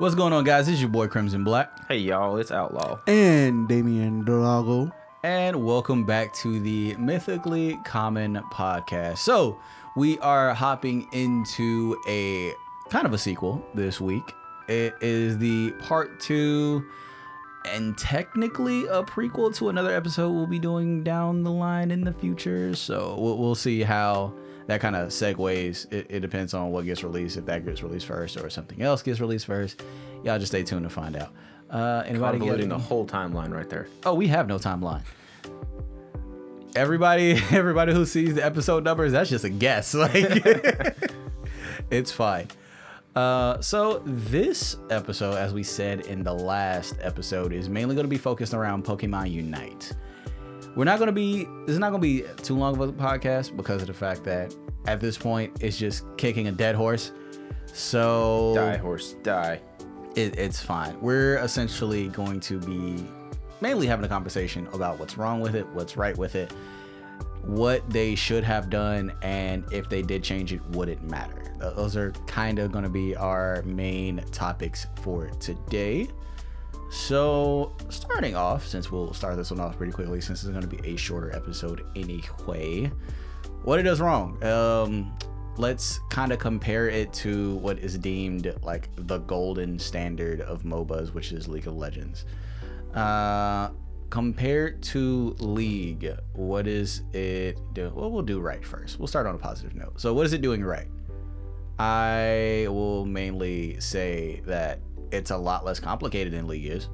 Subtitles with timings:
[0.00, 0.64] What's going on, guys?
[0.64, 3.00] This is your boy Crimson Black, Hey y'all, it's Outlaw.
[3.06, 4.90] and Damian Delago.
[5.22, 9.18] and welcome back to the Mythically Common podcast.
[9.18, 9.58] So,
[9.96, 12.54] we are hopping into a
[12.88, 14.32] kind of a sequel this week.
[14.68, 16.82] It is the part two,
[17.66, 22.12] and technically a prequel to another episode we'll be doing down the line in the
[22.14, 22.74] future.
[22.74, 24.32] So, we'll, we'll see how
[24.66, 25.90] that kind of segues.
[25.92, 29.02] It, it depends on what gets released, if that gets released first or something else
[29.02, 29.82] gets released first.
[30.24, 31.32] Y'all just stay tuned to find out.
[31.70, 33.88] Uh, anybody Convoluting the whole timeline right there.
[34.04, 35.02] Oh, we have no timeline.
[36.74, 39.94] Everybody, everybody who sees the episode numbers, that's just a guess.
[40.00, 40.14] Like,
[41.90, 42.48] it's fine.
[43.14, 48.10] Uh, so this episode, as we said in the last episode, is mainly going to
[48.10, 49.92] be focused around Pokemon Unite.
[50.76, 51.44] We're not going to be.
[51.66, 54.24] This is not going to be too long of a podcast because of the fact
[54.24, 54.54] that
[54.86, 57.12] at this point it's just kicking a dead horse.
[57.66, 59.60] So Die horse, die.
[60.16, 61.00] it, it's fine.
[61.00, 63.04] We're essentially going to be
[63.60, 66.52] mainly having a conversation about what's wrong with it, what's right with it,
[67.42, 71.54] what they should have done, and if they did change it, would it matter?
[71.58, 76.08] Those are kind of going to be our main topics for today.
[76.90, 80.76] So, starting off, since we'll start this one off pretty quickly, since it's going to
[80.76, 82.90] be a shorter episode anyway,
[83.62, 84.42] what it does wrong.
[84.42, 85.16] Um,
[85.56, 91.14] let's kind of compare it to what is deemed like the golden standard of MOBAs,
[91.14, 92.24] which is League of Legends.
[92.92, 93.70] Uh,
[94.10, 97.94] compared to League, what is it doing?
[97.94, 98.98] Well, we'll do right first.
[98.98, 100.00] We'll start on a positive note.
[100.00, 100.88] So, what is it doing right?
[101.78, 104.80] I will mainly say that
[105.12, 106.88] it's a lot less complicated than League is.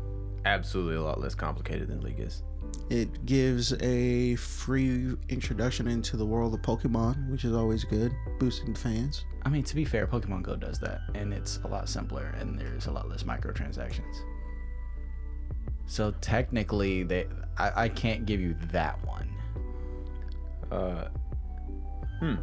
[0.44, 2.42] Absolutely a lot less complicated than League is.
[2.88, 8.74] It gives a free introduction into the world of Pokemon, which is always good, boosting
[8.74, 9.24] fans.
[9.44, 12.58] I mean, to be fair, Pokemon Go does that, and it's a lot simpler, and
[12.58, 14.22] there's a lot less microtransactions.
[15.86, 17.26] So technically, they
[17.58, 19.28] I, I can't give you that one.
[20.70, 21.08] Uh,
[22.20, 22.34] hmm.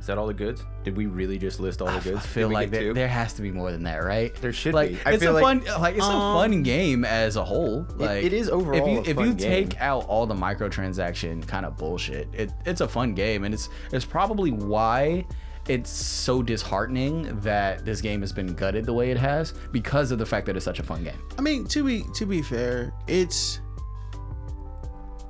[0.00, 0.64] Is that all the goods?
[0.82, 2.16] Did we really just list all the goods?
[2.16, 4.34] I feel like there, there has to be more than that, right?
[4.36, 4.98] There should like be.
[5.04, 7.86] I it's a like- fun like it's a Um, fun game as a whole.
[7.96, 9.68] Like it is overall If you a if fun you game.
[9.68, 13.68] take out all the microtransaction kind of bullshit, it it's a fun game, and it's
[13.92, 15.26] it's probably why
[15.68, 20.18] it's so disheartening that this game has been gutted the way it has because of
[20.18, 21.20] the fact that it's such a fun game.
[21.38, 23.60] I mean, to be to be fair, it's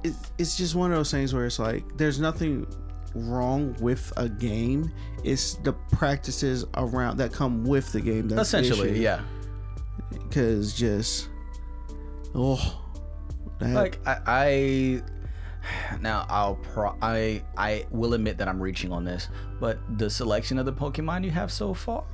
[0.05, 2.67] it, it's just one of those things where it's like there's nothing
[3.15, 4.93] wrong with a game.
[5.25, 8.29] It's the practices around that come with the game.
[8.29, 9.21] That's Essentially, yeah.
[10.11, 11.29] Because just
[12.35, 12.81] oh,
[13.59, 15.03] that, like I, I
[16.01, 19.29] now I'll pro I I will admit that I'm reaching on this,
[19.61, 22.05] but the selection of the Pokemon you have so far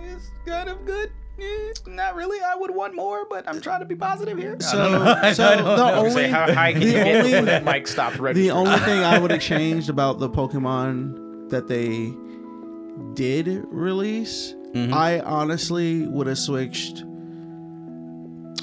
[0.00, 1.10] is kind of good.
[1.40, 2.38] Eh, not really.
[2.40, 4.56] I would want more, but I'm trying to be positive here.
[4.60, 5.14] So- don't know.
[5.22, 5.84] I so the know.
[5.84, 7.88] I was gonna say, only- how high can you the get before only- that mic
[7.88, 12.12] stopped the only thing I would have changed about the Pokemon that they
[13.14, 14.92] did release, Mhm.
[14.92, 17.04] I honestly would have switched.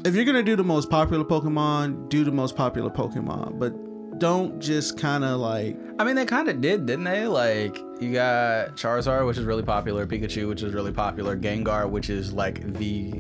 [0.04, 3.74] If you're gonna do the most popular Pokemon, do the most popular Pokemon, but
[4.20, 7.28] don't just kind of like I mean, they kind of did, didn't they?
[7.28, 12.10] Like, you got Charizard, which is really popular, Pikachu, which is really popular, Gengar, which
[12.10, 13.14] is like the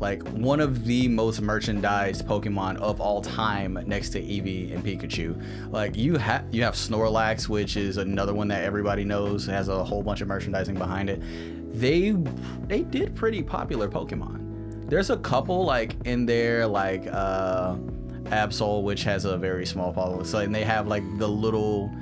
[0.00, 5.40] like one of the most merchandised Pokemon of all time, next to Eevee and Pikachu.
[5.70, 9.84] Like, you have you have Snorlax, which is another one that everybody knows has a
[9.84, 11.22] whole bunch of merchandising behind it.
[11.72, 12.10] They
[12.66, 14.90] they did pretty popular Pokemon.
[14.90, 17.76] There's a couple like in there, like uh
[18.24, 20.24] Absol, which has a very small following.
[20.24, 21.92] So and they have like the little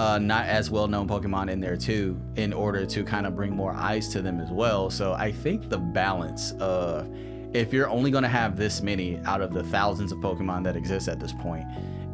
[0.00, 3.54] uh, not as well known Pokemon in there too, in order to kind of bring
[3.54, 4.88] more eyes to them as well.
[4.88, 7.06] So I think the balance of
[7.52, 10.74] if you're only going to have this many out of the thousands of Pokemon that
[10.74, 11.66] exist at this point,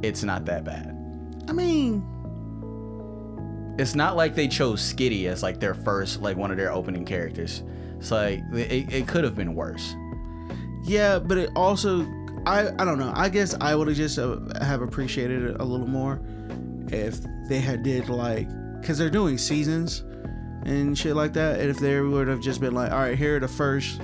[0.03, 0.97] it's not that bad.
[1.49, 2.03] I mean,
[3.79, 7.05] It's not like they chose Skitty as like their first, like one of their opening
[7.05, 7.63] characters.
[7.99, 9.95] It's like it, it could have been worse.
[10.83, 12.01] yeah, but it also
[12.47, 13.13] I I don't know.
[13.15, 16.21] I guess I would have just uh, have appreciated it a little more
[16.93, 17.19] if
[17.49, 18.49] they had did like
[18.81, 20.05] because they're doing seasons
[20.65, 21.61] and shit like that.
[21.61, 24.01] And if they would have just been like, all right, here are the first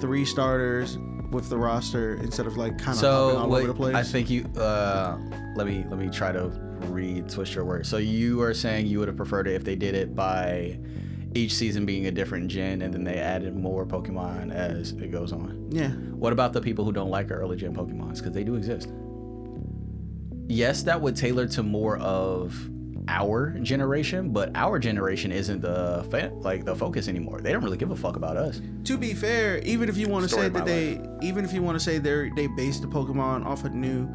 [0.00, 0.96] three starters
[1.30, 3.94] with the roster instead of like kind of so all what- over the place.
[3.94, 5.18] I think you uh
[5.56, 6.48] let me let me try to
[6.88, 7.88] read twist your words.
[7.88, 10.78] So you are saying you would have preferred it if they did it by
[11.34, 15.32] each season being a different gen and then they added more Pokemon as it goes
[15.32, 15.68] on.
[15.70, 15.90] yeah.
[15.90, 18.16] What about the people who don't like early gen Pokemons?
[18.18, 18.88] Because they do exist.
[20.48, 22.54] Yes, that would tailor to more of
[23.06, 27.40] our generation, but our generation isn't the fa- like the focus anymore.
[27.40, 28.60] They don't really give a fuck about us.
[28.84, 31.78] to be fair, even if you want to say that they, even if you want
[31.78, 34.08] to say they're they based the Pokemon off a new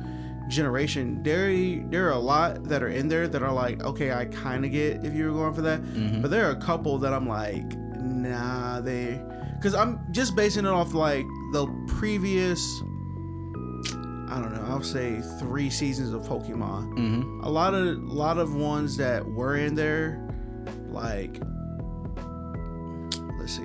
[0.50, 1.52] generation, there
[1.90, 4.72] there are a lot that are in there that are like, okay, I kind of
[4.72, 6.22] get if you were going for that, Mm-hmm.
[6.22, 7.66] but there are a couple that I'm like,
[7.98, 9.20] nah, they,
[9.56, 12.62] because I'm just basing it off like the previous.
[14.34, 14.66] I don't know.
[14.68, 16.94] I'll say three seasons of Pokemon.
[16.96, 17.42] Mm-hmm.
[17.44, 20.28] A lot of a lot of ones that were in there,
[20.90, 21.40] like,
[23.38, 23.64] let's see.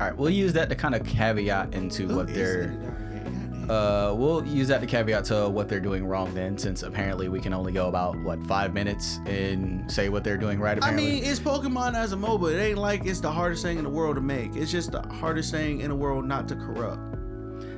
[0.00, 2.68] All right, we'll use that to kind of caveat into Who what they're.
[2.68, 2.88] that guy?
[2.88, 3.70] Goddamn.
[3.70, 7.40] Uh, we'll use that to caveat to what they're doing wrong then, since apparently we
[7.40, 10.82] can only go about what five minutes and say what they're doing right.
[10.82, 12.54] I mean, it's Pokemon as a MOBA.
[12.54, 14.56] It ain't like it's the hardest thing in the world to make.
[14.56, 17.11] It's just the hardest thing in the world not to corrupt.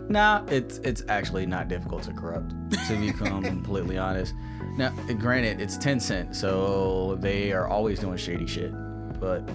[0.08, 2.50] Nah, it's it's actually not difficult to corrupt.
[2.88, 4.34] To be completely honest.
[4.76, 8.72] Now, granted, it's Tencent, so they are always doing shady shit.
[9.20, 9.48] But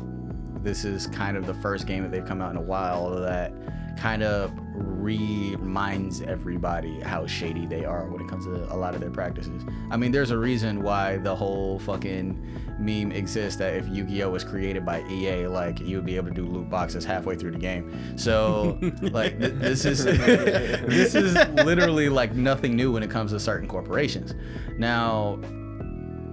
[0.64, 3.54] this is kind of the first game that they've come out in a while that
[4.00, 9.02] kind of reminds everybody how shady they are when it comes to a lot of
[9.02, 9.62] their practices.
[9.92, 14.46] I mean, there's a reason why the whole fucking meme exists that if Yu-Gi-Oh was
[14.46, 17.58] created by EA, like you would be able to do loot boxes halfway through the
[17.58, 18.18] game.
[18.18, 21.36] So, like th- this is this is
[21.66, 24.34] literally like nothing new when it comes to certain corporations.
[24.78, 25.40] Now,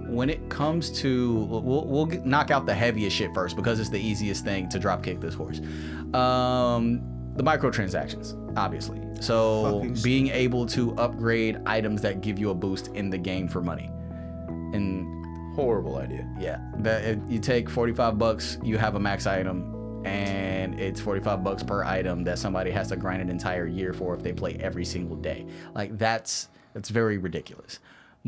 [0.07, 3.99] when it comes to we'll, we'll knock out the heaviest shit first because it's the
[3.99, 5.59] easiest thing to drop kick this horse
[6.13, 8.99] um the microtransactions obviously.
[9.21, 13.47] So Fucking being able to upgrade items that give you a boost in the game
[13.47, 13.89] for money.
[14.73, 16.27] And Horrible idea.
[16.39, 21.43] yeah that if you take 45 bucks you have a max item and it's 45
[21.43, 24.55] bucks per item that somebody has to grind an entire year for if they play
[24.59, 25.47] every single day.
[25.73, 27.79] Like that's that's very ridiculous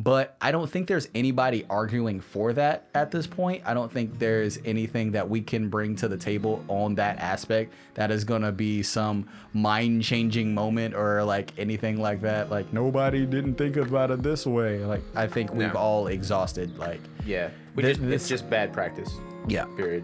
[0.03, 4.17] but i don't think there's anybody arguing for that at this point i don't think
[4.19, 8.41] there's anything that we can bring to the table on that aspect that is going
[8.41, 13.75] to be some mind changing moment or like anything like that like nobody didn't think
[13.77, 15.79] about it this way like i think we've No.
[15.79, 19.11] all exhausted like Yeah, we just, this- it's just bad practice.
[19.47, 20.03] yeah Period.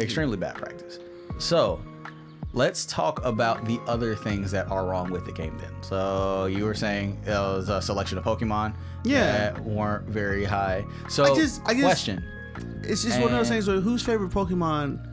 [0.00, 0.98] extremely bad practice.
[1.38, 1.80] So,
[2.52, 5.70] let's talk about the other things that are wrong with the game then.
[5.82, 9.24] So, you were saying it was a selection of Pokemon Yeah.
[9.54, 10.84] that weren't very high.
[11.08, 12.22] So, I just- I just- question.
[12.82, 15.08] It's just one of those things where whose favorite Pokemon?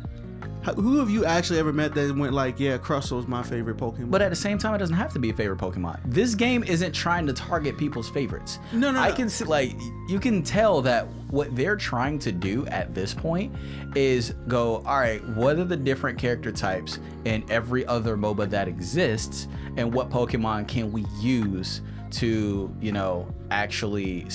[0.76, 4.12] Who have you actually ever met that went like, yeah, Crustle's my favorite Pokemon?
[4.12, 6.00] But at the same time, it doesn't have to be a favorite Pokemon.
[6.06, 8.60] This game isn't trying to target people's favorites.
[8.74, 9.16] No, no, I no.
[9.16, 9.76] can see, like,
[10.10, 13.56] you can tell that what they're trying to do at this point
[13.96, 18.68] is go, all right, what are the different character types in every other MOBA that
[18.68, 19.48] exists,
[19.78, 21.82] and what Pokemon can we use
[22.12, 24.28] to, you know, actually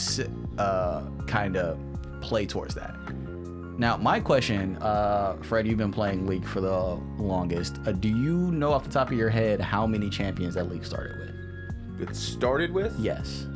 [0.59, 1.79] uh, kind of
[2.21, 2.95] play towards that?
[3.77, 7.81] Now, my question, uh, Fred, you've been playing League for the longest.
[7.85, 10.85] Uh, do you know off the top of your head how many champions that League
[10.85, 12.09] started with?
[12.09, 13.47] It started with Yes.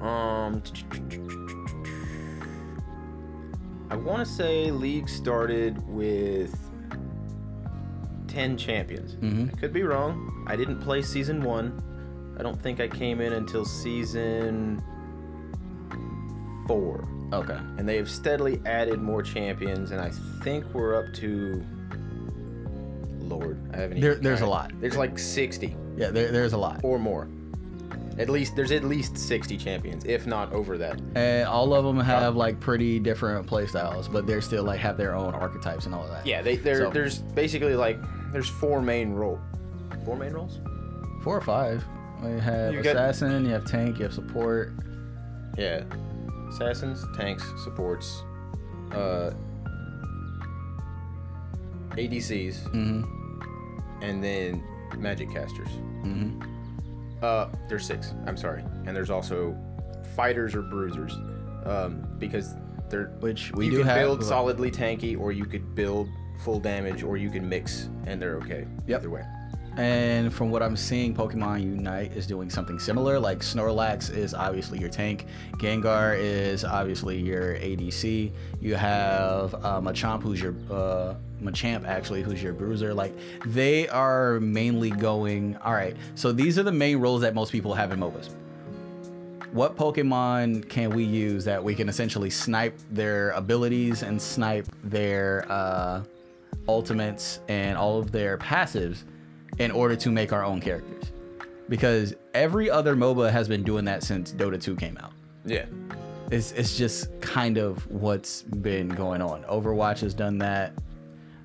[0.00, 0.62] um.
[3.90, 6.54] I want to say League started with
[8.26, 9.14] ten champions.
[9.16, 9.52] Mhm.
[9.54, 10.44] I could be wrong.
[10.46, 11.82] I didn't play season one.
[12.38, 14.82] I don't think I came in until season
[16.66, 17.06] four.
[17.30, 17.58] Okay.
[17.76, 20.10] and they have steadily added more champions, and I
[20.42, 21.62] think we're up to.
[23.20, 24.00] Lord, I haven't.
[24.00, 24.72] There- there's a lot.
[24.80, 26.80] There's like sixty Yeah, there, there's a lot.
[26.82, 27.28] or more.
[28.18, 31.00] At least there's at least sixty champions, if not over that.
[31.14, 35.14] And all of them have like pretty different playstyles, but they're still like have their
[35.14, 36.26] own archetypes and all of that.
[36.26, 37.98] Yeah, they there So- there's basically like
[38.32, 39.38] there's four main role,
[40.04, 40.58] four main roles.
[41.22, 41.84] Four or five.
[42.22, 44.72] You have You got- assassin, you have tank, you have support.
[45.56, 45.84] Yeah,
[46.50, 48.22] assassins, tanks, supports,
[48.92, 49.30] uh,
[51.92, 54.02] ADCs, Mm-hmm.
[54.02, 54.62] and then
[54.96, 55.68] magic casters.
[56.04, 56.42] Mm-hmm.
[57.22, 58.14] Uh, there's six.
[58.26, 59.56] I'm sorry, and there's also
[60.16, 61.14] fighters or bruisers,
[61.64, 62.54] um, because
[62.88, 63.96] they're Which we you do can have.
[63.98, 66.08] build but- solidly tanky, or you could build
[66.44, 68.66] full damage, or you can mix, and they're okay.
[68.86, 69.00] Yep.
[69.00, 69.24] Either way.
[69.76, 73.20] And from what I'm seeing, Pokemon Unite is doing something similar.
[73.20, 75.26] Like Snorlax is obviously your tank,
[75.58, 78.32] Gengar is obviously your ADC.
[78.60, 82.94] You have uh, Machamp, who's your uh, Machamp actually, who's your bruiser.
[82.94, 83.16] Like
[83.46, 85.56] they are mainly going.
[85.58, 88.34] All right, so these are the main roles that most people have in MOBAs.
[89.52, 95.46] What Pokemon can we use that we can essentially snipe their abilities and snipe their
[95.50, 96.02] uh,
[96.68, 99.04] ultimates and all of their passives
[99.58, 101.12] in order to make our own characters.
[101.68, 105.12] Because every other MOBA has been doing that since Dota 2 came out.
[105.44, 105.66] Yeah.
[106.30, 109.44] It's it's just kind of what's been going on.
[109.44, 110.72] Overwatch has done that.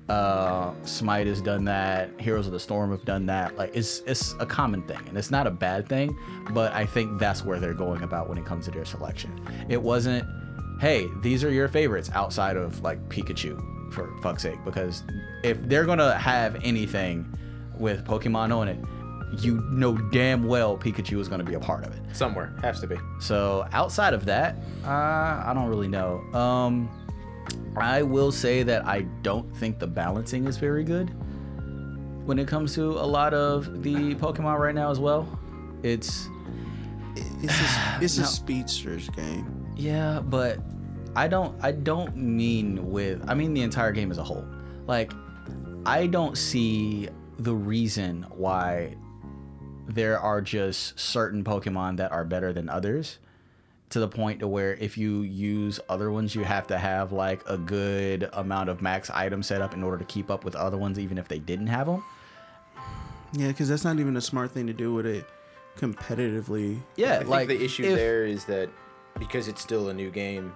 [0.08, 2.10] Uh, Smite has done that.
[2.20, 3.56] Heroes of the Storm have done that.
[3.56, 6.16] Like it's it's a common thing, and it's not a bad thing.
[6.50, 9.40] But I think that's where they're going about when it comes to their selection.
[9.68, 10.26] It wasn't,
[10.80, 14.58] hey, these are your favorites outside of like Pikachu, for fuck's sake.
[14.64, 15.04] Because
[15.42, 17.26] if they're gonna have anything
[17.78, 18.78] with Pokemon on it,
[19.42, 22.02] you know damn well Pikachu is gonna be a part of it.
[22.14, 22.96] Somewhere has to be.
[23.20, 24.88] So outside of that, uh,
[25.46, 26.18] I don't really know.
[26.34, 26.90] Um,
[27.76, 31.10] I will say that I don't think the balancing is very good
[32.26, 35.26] when it comes to a lot of the Pokemon right now as well.
[35.82, 36.28] It's
[37.42, 38.24] It's a, it's No.
[38.24, 39.66] a speedsters game.
[39.76, 40.58] yeah, but
[41.16, 44.44] I don't I don't mean with I mean the entire game as a whole.
[44.86, 45.12] Like
[45.86, 47.08] I don't see
[47.38, 48.96] the reason why
[49.86, 53.18] there are just certain Pokemon that are better than others
[53.94, 57.48] to the point to where if you use other ones you have to have like
[57.48, 60.76] a good amount of max items set up in order to keep up with other
[60.76, 62.02] ones even if they didn't have them.
[63.34, 65.26] Yeah, because that's not even a smart thing to do with it
[65.78, 66.80] competitively.
[66.96, 68.68] Yeah, I think like the issue if- there is that
[69.16, 70.52] because it's still a new game,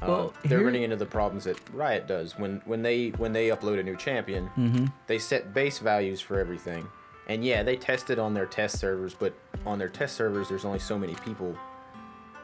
[0.00, 3.48] uh, they're here- running into the problems that Riot does when when they when they
[3.48, 4.46] upload a new champion.
[4.56, 4.86] Mm-hmm.
[5.08, 6.88] They set base values for everything,
[7.28, 9.34] and yeah, they test it on their test servers, but
[9.66, 11.54] on their test servers, there's only so many people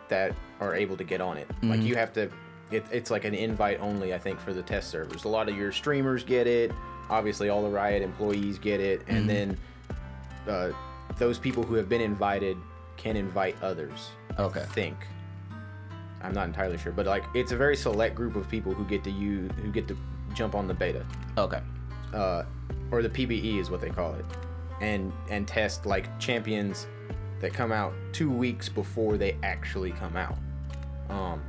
[0.09, 1.49] that are able to get on it.
[1.63, 2.31] Like you have to.
[2.71, 5.25] It, it's like an invite only, I think, for the test servers.
[5.25, 6.71] A lot of your streamers get it.
[7.09, 9.57] Obviously, all the Riot employees get it, and then
[10.47, 10.71] uh,
[11.17, 12.59] those people who have been invited
[12.99, 14.11] can invite others.
[14.39, 14.61] Okay.
[14.61, 14.97] I think.
[16.21, 19.05] I'm not entirely sure, but like it's a very select group of people who get
[19.05, 19.97] to use who get to
[20.35, 21.07] jump on the beta,
[21.39, 21.61] Okay.
[22.13, 22.43] uh,
[22.91, 24.25] or the PBE is what they call it,
[24.81, 26.87] and and test like champions
[27.41, 30.37] that come out two weeks before they actually come out.
[31.09, 31.43] Um,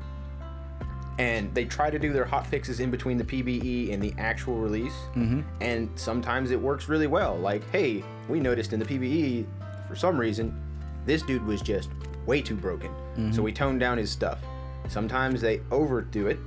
[1.18, 4.56] and they try to do their hot fixes in between the PBE and the actual
[4.58, 4.96] release.
[5.16, 5.42] Mm-hmm.
[5.60, 7.36] And sometimes it works really well.
[7.38, 9.46] Like, hey, we noticed in the PBE,
[9.88, 10.58] for some reason,
[11.06, 11.90] this dude was just
[12.26, 12.92] way too broken.
[13.34, 14.40] So we toned down his stuff.
[14.88, 16.40] Sometimes they overdo it,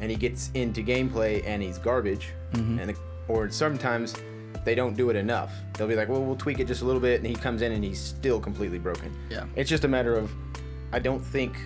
[0.00, 2.30] and he gets into gameplay and he's garbage.
[2.78, 2.96] And
[3.28, 4.14] or sometimes
[4.64, 5.52] they don't do it enough.
[5.74, 7.72] They'll be like, well, we'll tweak it just a little bit, and he comes in
[7.72, 9.16] and he's still completely broken.
[9.30, 9.46] Yeah.
[9.56, 10.30] It's just a matter of,
[10.92, 11.56] I don't think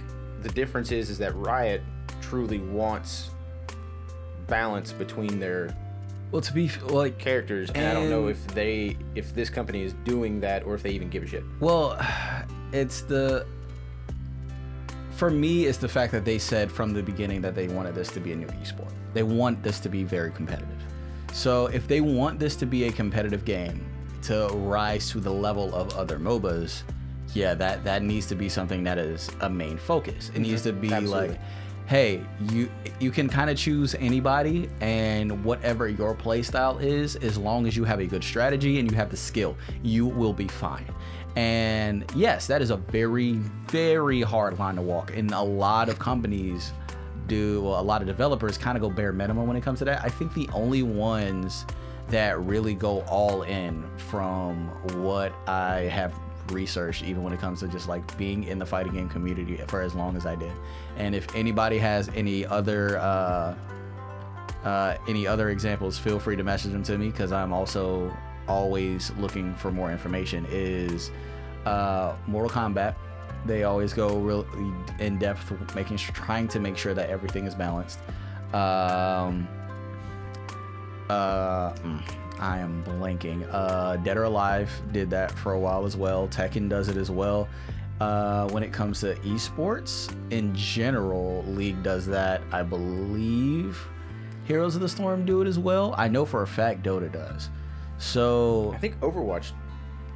[0.42, 1.83] the difference is is that Riot
[2.21, 3.30] truly wants
[4.47, 5.76] balance between their
[6.30, 9.92] Well, to be like characters, and, I don't know if they if this company is
[10.04, 11.45] doing that or if they even give a shit.
[11.61, 11.99] Well,
[12.73, 13.47] it's the
[15.11, 18.09] for me it's the fact that they said from the beginning that they wanted this
[18.12, 18.92] to be a new esport.
[19.14, 20.77] They want this to be very competitive.
[21.32, 23.85] So if they want this to be a competitive game
[24.23, 26.82] to rise to the level of other MOBAs,
[27.35, 30.30] yeah, that that needs to be something that is a main focus.
[30.35, 31.28] It needs to be Absolutely.
[31.28, 31.40] like
[31.88, 32.20] hey,
[32.50, 32.70] you
[33.00, 37.76] you can kind of choose anybody and whatever your play style is, as long as
[37.76, 40.87] you have a good strategy and you have the skill, you will be fine.
[41.35, 43.32] And yes, that is a very,
[43.68, 45.16] very hard line to walk.
[45.16, 46.73] And a lot of companies
[47.28, 49.85] do, well, a lot of developers kind of go bare minimum when it comes to
[49.85, 50.02] that.
[50.02, 51.64] I think the only ones
[52.08, 54.68] that really go all in from
[55.02, 56.14] what I have
[56.50, 59.82] researched, even when it comes to just like being in the fighting game community for
[59.82, 60.52] as long as I did.
[60.97, 63.54] And if anybody has any other, uh,
[64.64, 68.16] uh, any other examples, feel free to message them to me because I'm also
[68.49, 70.47] always looking for more information.
[70.50, 71.11] Is
[71.66, 72.94] uh, Mortal Kombat?
[73.47, 74.47] They always go really
[74.99, 77.99] in depth, making trying to make sure that everything is balanced.
[78.52, 79.49] Um,
[81.09, 82.02] uh, mm,
[82.38, 83.49] I am blanking.
[83.50, 86.28] Uh, Dead or Alive did that for a while as well.
[86.28, 87.49] Tekken does it as well.
[88.00, 92.42] Uh, when it comes to esports in general, League does that.
[92.52, 93.88] I believe
[94.45, 95.95] Heroes of the Storm do it as well.
[95.99, 97.50] I know for a fact Dota does.
[97.99, 99.50] So I think Overwatch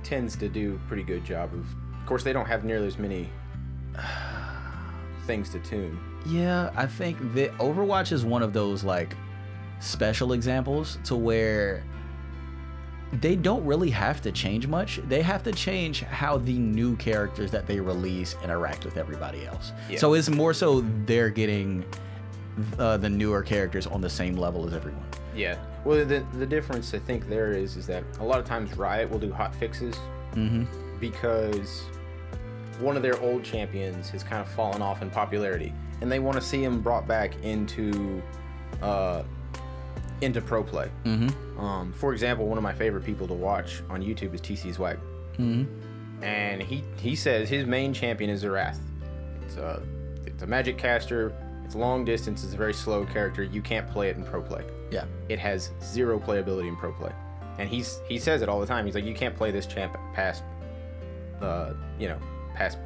[0.04, 1.66] tends to do a pretty good job of.
[2.02, 3.28] Of course, they don't have nearly as many
[5.26, 5.98] things to tune.
[6.26, 9.16] Yeah, I think that Overwatch is one of those like
[9.80, 11.84] special examples to where
[13.20, 15.00] they don't really have to change much.
[15.08, 19.72] They have to change how the new characters that they release interact with everybody else.
[19.90, 19.98] Yeah.
[19.98, 21.84] So it's more so they're getting
[22.78, 25.04] uh, the newer characters on the same level as everyone.
[25.34, 25.56] Yeah.
[25.84, 29.10] Well, the the difference I think there is is that a lot of times Riot
[29.10, 29.96] will do hot fixes
[30.34, 30.64] Mm-hmm.
[30.98, 31.82] because
[32.80, 36.36] one of their old champions has kind of fallen off in popularity, and they want
[36.36, 38.22] to see him brought back into
[38.82, 39.22] uh,
[40.20, 40.90] into pro play.
[41.04, 41.58] Mm-hmm.
[41.60, 44.98] Um, for example, one of my favorite people to watch on YouTube is TC Swag,
[45.38, 46.22] Mm-hmm.
[46.24, 48.78] and he he says his main champion is Xerath.
[49.44, 49.82] It's a
[50.26, 51.32] it's a magic caster.
[51.64, 52.44] It's long distance.
[52.44, 53.42] It's a very slow character.
[53.42, 54.62] You can't play it in pro play.
[54.90, 55.04] Yeah.
[55.30, 57.12] It has zero playability in pro play,
[57.58, 58.84] and he's he says it all the time.
[58.84, 60.42] He's like, you can't play this champ past,
[61.40, 62.18] uh, you know,
[62.54, 62.78] past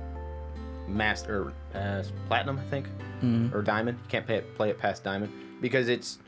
[0.88, 2.88] master, past platinum, I think,
[3.22, 3.56] mm-hmm.
[3.56, 3.98] or diamond.
[4.04, 6.18] You can't play it, play it past diamond because it's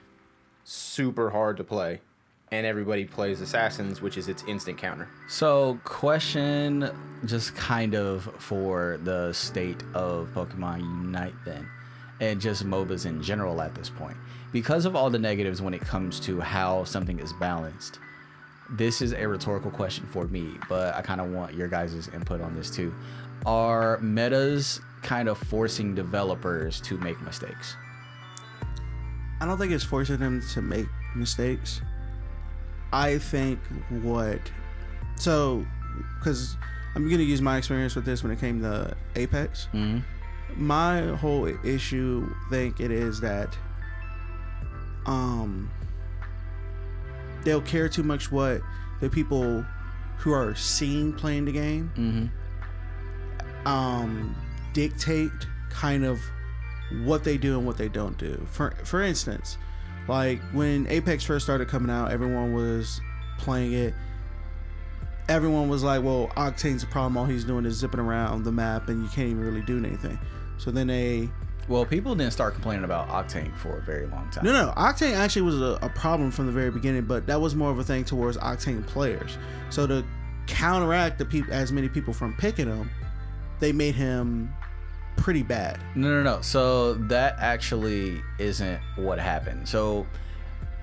[0.64, 2.00] super hard to play,
[2.50, 5.09] and everybody plays assassins, which is its instant counter.
[5.28, 6.90] So, question
[7.25, 11.68] just kind of for the state of Pokemon Unite then,
[12.21, 14.16] and just MOBAs in general at this point.
[14.52, 17.99] Because of all the negatives when it comes to how something is balanced,
[18.71, 22.40] this is a rhetorical question for me, but I kind of want your guys' input
[22.40, 22.95] on this too.
[23.47, 27.76] Are metas kind of forcing developers to make mistakes?
[29.40, 31.80] I don't think it's forcing them to make mistakes.
[32.92, 33.61] I think
[34.02, 34.40] what
[35.16, 35.64] so
[36.18, 36.57] because
[36.95, 39.68] I'm gonna use my experience with this when it came to Apex.
[39.73, 40.02] Mhm.
[40.57, 43.57] My whole issue, think it is that
[45.07, 45.71] um
[47.45, 48.61] they'll care too much what
[49.00, 49.64] the people
[50.18, 52.26] who are seeing playing the game Mm-hmm.
[53.69, 54.35] Um,
[54.73, 55.31] dictate
[55.71, 56.19] kind of
[57.03, 58.45] what they do and what they don't do.
[58.51, 59.59] For for instance,
[60.09, 63.01] like when Apex first started coming out, everyone was
[63.39, 63.95] playing it.
[65.29, 67.19] Everyone was like, "Well, Octane's a problem.
[67.19, 70.19] All he's doing is zipping around the map, and you can't even really do anything."
[70.57, 71.29] So then they
[71.69, 74.47] Well, people didn't start complaining about Octane for a very long time.
[74.47, 77.55] no, no, Octane actually was a, a problem from the very beginning, but that was
[77.55, 79.37] more of a thing towards Octane players.
[79.69, 80.03] So to
[80.47, 82.91] counteract the people, as many people from picking him,
[83.61, 84.53] they made him
[85.17, 85.81] pretty bad.
[85.95, 86.41] No, no, no.
[86.41, 89.69] So that actually isn't what happened.
[89.69, 90.07] So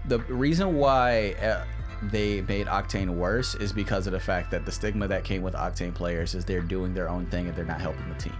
[0.07, 1.63] the reason why uh,
[2.03, 5.53] they made Octane worse is because of the fact that the stigma that came with
[5.53, 8.35] Octane players is they're doing their own thing and they're not helping the team.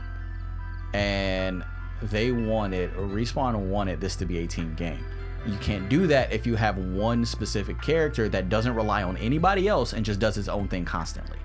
[0.94, 1.64] And
[2.02, 5.04] they wanted, Respawn wanted this to be a team game.
[5.48, 9.68] You can't do that if you have one specific character that doesn't rely on anybody
[9.68, 11.38] else and just does his own thing constantly.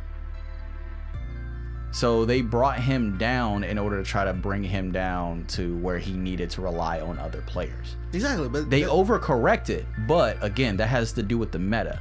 [1.92, 5.98] So they brought him down in order to try to bring him down to where
[5.98, 7.96] he needed to rely on other players.
[8.12, 12.00] Exactly, but They that- overcorrected, but again, that has to do with the meta.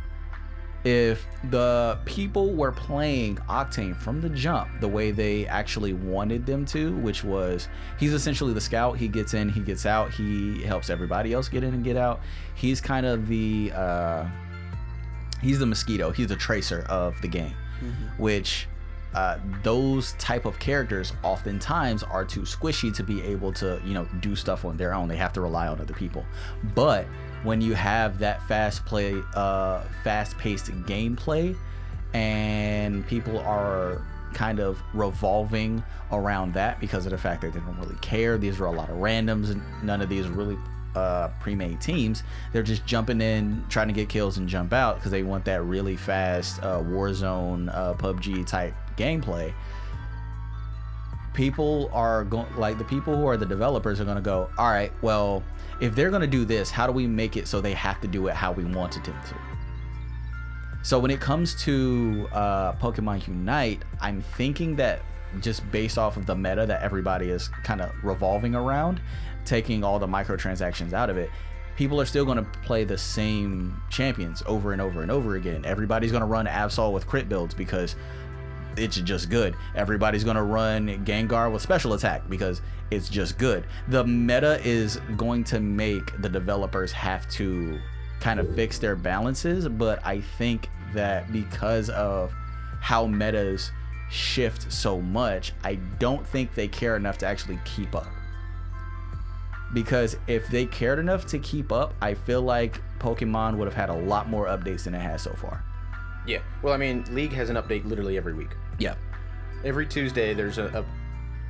[0.86, 6.66] If the people were playing Octane from the jump the way they actually wanted them
[6.68, 7.68] to, which was
[8.00, 11.66] he's essentially the scout, he gets in, he gets out, he helps everybody else get
[11.66, 12.22] in and get out.
[12.56, 14.26] He's kind of the uh
[15.42, 17.56] he's the mosquito, he's the tracer of the game,
[18.18, 18.68] which
[19.14, 24.06] uh, those type of characters oftentimes are too squishy to be able to you know
[24.20, 25.08] do stuff on their own.
[25.08, 26.26] They have to rely on other people.
[26.76, 27.06] But
[27.44, 31.56] when you have that fast play uh fast paced gameplay
[32.14, 34.02] and people are
[34.34, 38.60] kind of revolving around that because of the fact that they don't really care these
[38.60, 40.58] are a lot of randoms and none of these really
[40.96, 45.12] uh, pre-made teams they're just jumping in trying to get kills and jump out because
[45.12, 49.54] they want that really fast uh, warzone uh, pubg type gameplay
[51.34, 54.70] people are going like the people who are the developers are going to go all
[54.70, 55.42] right well
[55.80, 58.08] if they're going to do this how do we make it so they have to
[58.08, 59.36] do it how we wanted them to?
[60.82, 65.02] So when it comes to uh, pokemon unite i'm thinking that
[65.40, 69.00] just based off of the meta that everybody is kind of revolving around
[69.46, 71.30] taking all the microtransactions out of it
[71.80, 75.64] people are still going to play the same champions over and over and over again.
[75.64, 77.96] Everybody's going to run absol with crit builds because
[78.78, 79.56] it's just good.
[79.76, 83.66] Everybody's gonna run Gengar with special attack because it's just good.
[83.88, 87.80] The meta is going to make the developers have to
[88.20, 92.34] kind of fix their balances, but I think that because of
[92.82, 93.72] how metas
[94.10, 98.08] shift so much, I don't think they care enough to actually keep up.
[99.74, 103.90] Because if they cared enough to keep up, I feel like Pokemon would have had
[103.90, 105.64] a lot more updates than it has so far.
[106.30, 106.42] Yeah.
[106.62, 108.52] Well, I mean, League has an update literally every week.
[108.78, 108.96] Yeah.
[109.66, 110.86] Every Tuesday, there's a, a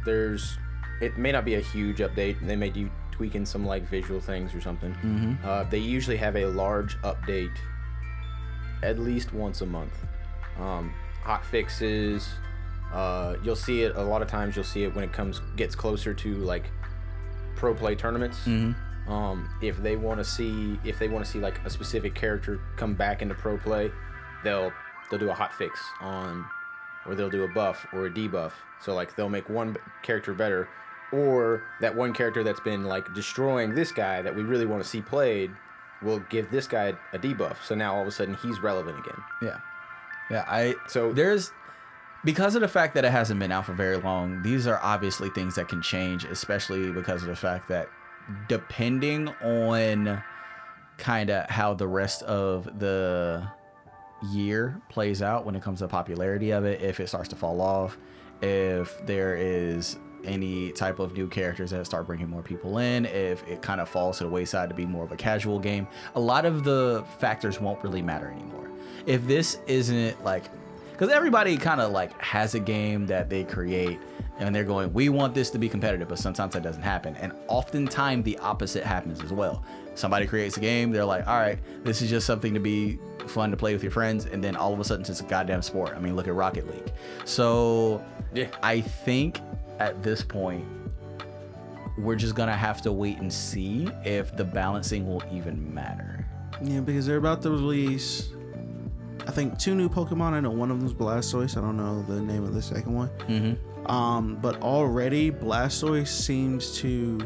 [0.05, 0.57] there's
[1.01, 2.39] it may not be a huge update.
[2.45, 4.93] They may do tweaking some like visual things or something.
[4.93, 5.33] Mm-hmm.
[5.45, 7.55] Uh, they usually have a large update
[8.81, 9.93] at least once a month.
[10.57, 12.29] Um, hot fixes.
[12.93, 14.55] Uh, you'll see it a lot of times.
[14.55, 16.71] You'll see it when it comes gets closer to like
[17.57, 18.39] pro play tournaments.
[18.45, 19.11] Mm-hmm.
[19.11, 22.61] Um, if they want to see if they want to see like a specific character
[22.77, 23.91] come back into pro play,
[24.43, 24.71] they'll
[25.09, 26.45] they'll do a hot fix on,
[27.05, 28.51] or they'll do a buff or a debuff.
[28.81, 30.67] So like they'll make one character better,
[31.11, 34.87] or that one character that's been like destroying this guy that we really want to
[34.87, 35.51] see played,
[36.01, 37.57] will give this guy a debuff.
[37.65, 39.21] So now all of a sudden he's relevant again.
[39.41, 39.57] Yeah.
[40.29, 41.51] Yeah, I So- there's
[42.25, 45.29] because of the fact that it hasn't been out for very long, these are obviously
[45.29, 47.87] things that can change, especially because of the fact that
[48.47, 50.21] depending on
[50.97, 53.47] kind of how the rest of the
[54.21, 57.35] year plays out when it comes to the popularity of it, if it starts to
[57.35, 57.97] fall off,
[58.41, 63.47] if there is any type of new characters that start bringing more people in, if
[63.47, 66.19] it kind of falls to the wayside to be more of a casual game, a
[66.19, 68.69] lot of the factors won't really matter anymore.
[69.05, 70.45] If this isn't like
[70.99, 73.97] because everybody kind of like has a game that they create
[74.39, 77.31] and they're going we want this to be competitive but sometimes that doesn't happen and
[77.47, 79.63] oftentimes the opposite happens as well.
[79.95, 83.49] Somebody creates a game they're like all right this is just something to be fun
[83.49, 85.93] to play with your friends and then all of a sudden it's a goddamn sport
[85.95, 86.91] i mean look at rocket league.
[87.23, 88.47] So Yeah.
[88.61, 89.39] i think
[89.79, 90.65] at this point
[91.97, 96.25] we're just gonna have to wait and see if the balancing will even matter.
[96.61, 98.29] Yeah, because they're about to release,
[99.27, 100.33] I think, two new Pokemon.
[100.33, 101.57] I know one of them's Blastoise.
[101.57, 103.09] I don't know the name of the second one.
[103.27, 103.91] mm-hmm.
[103.91, 107.19] Um, but already Blastoise seems to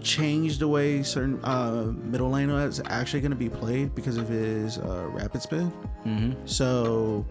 [0.00, 4.28] change the way certain uh, middle lane is actually going to be played because of
[4.28, 5.72] his uh, rapid spin.
[6.04, 6.46] Mm-hmm.
[6.46, 7.24] So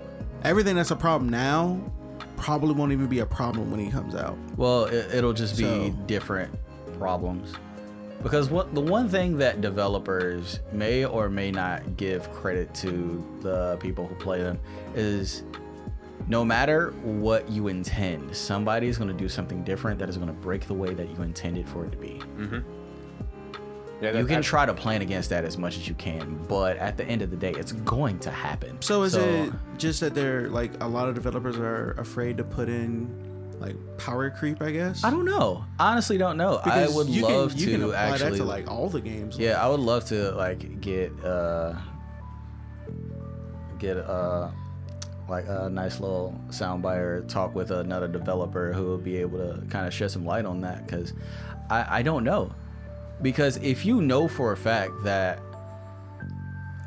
[0.44, 1.80] everything that's a problem now
[2.38, 4.38] probably won't even be a problem when he comes out.
[4.58, 6.54] Well, it, it'll just be So- different
[6.98, 7.54] problems.
[8.24, 13.78] Because what the one thing that developers may or may not give credit to the
[13.82, 14.60] people who play them
[14.96, 15.44] is
[16.28, 20.30] no matter what you intend, somebody is going to do something different that is going
[20.30, 22.22] to break the way that you intended for it to be.
[22.38, 22.60] Mm-hmm.
[24.02, 26.78] Yeah, that, You can try to plan against that as much as you can, but
[26.78, 28.82] at the end of the day, it's going to happen.
[28.82, 32.70] So is it just that they're like a lot of developers are afraid to put
[32.70, 33.33] in
[33.64, 34.62] like power creep?
[34.62, 35.04] I guess.
[35.04, 35.66] I don't know.
[35.80, 36.60] Honestly, don't know.
[36.60, 38.90] I Because would you love can, you to can apply actually that to like all
[38.90, 39.38] the games.
[39.38, 41.74] Yeah, I would love to like get uh
[43.80, 44.50] get uh
[45.30, 49.66] like a nice little soundbite or talk with another developer who will be able to
[49.68, 51.14] kind of shed some light on that because
[51.70, 52.54] I, I don't know
[53.22, 55.40] because if you know for a fact that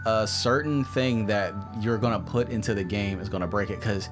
[0.04, 4.08] a certain thing that you're gonna put into the game is gonna break it because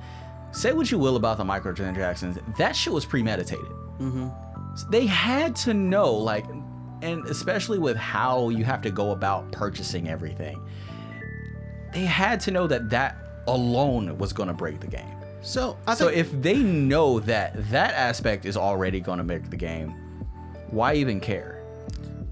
[0.55, 3.65] say what you will about the microtransactions that shit was premeditated.
[3.99, 4.29] Mm-hmm.
[4.91, 6.45] they had to know like
[7.03, 10.61] and especially with how you have to go about purchasing everything
[11.93, 15.17] they had to know that that alone was going to break the game.
[15.43, 19.49] So I so think if they know that that aspect is already going to make
[19.51, 19.95] the game
[20.71, 21.63] why even care?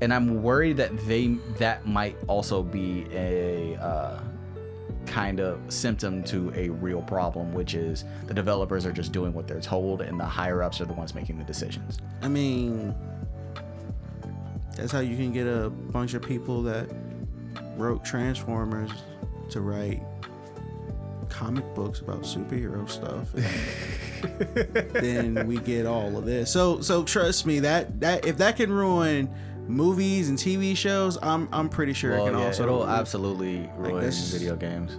[0.00, 4.18] And i'm worried that they that might also be a uh,
[5.06, 9.48] kind of symptom to a real problem which is the developers are just doing what
[9.48, 12.94] they're told and the higher ups are the ones making the decisions I mean,
[14.76, 16.88] that's how you can get a bunch of people that
[17.76, 18.92] wrote Transformers
[19.50, 20.02] to write
[21.28, 23.32] comic books about superhero stuff.
[24.92, 26.50] then we get all of this.
[26.50, 29.28] So, so trust me that that if that can ruin
[29.68, 32.62] movies and TV shows, I'm I'm pretty sure it can yeah, also.
[32.64, 34.98] it'll absolutely ruin this- video games.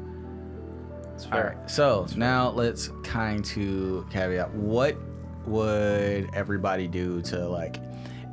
[1.29, 1.55] Fair.
[1.57, 4.53] right, so now let's kind to caveat.
[4.53, 4.97] What
[5.45, 7.79] would everybody do to like,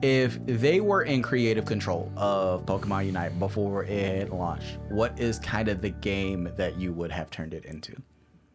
[0.03, 4.79] if they were in creative control of Pokemon Unite before it launched?
[4.89, 7.95] What is kind of the game that you would have turned it into?